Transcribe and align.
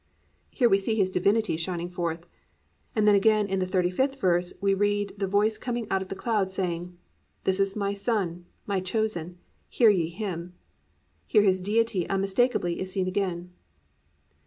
"+ 0.29 0.49
Here 0.49 0.67
we 0.67 0.79
see 0.79 0.95
His 0.95 1.11
Divinity 1.11 1.55
shining 1.55 1.87
forth, 1.91 2.25
and 2.95 3.07
then 3.07 3.13
again 3.13 3.45
in 3.47 3.59
the 3.59 3.67
35th 3.67 4.15
verse, 4.19 4.51
we 4.59 4.73
read 4.73 5.11
of 5.11 5.19
the 5.19 5.27
voice 5.27 5.59
coming 5.59 5.85
out 5.91 6.01
of 6.01 6.07
the 6.07 6.15
cloud, 6.15 6.49
saying, 6.51 6.97
+"This 7.43 7.59
is 7.59 7.75
my 7.75 7.93
son, 7.93 8.45
my 8.65 8.79
chosen; 8.79 9.37
hear 9.69 9.91
ye 9.91 10.09
him."+ 10.09 10.55
Here 11.27 11.43
His 11.43 11.61
Deity 11.61 12.09
unmistakably 12.09 12.79
is 12.81 12.91
seen 12.91 13.07
again. 13.07 13.51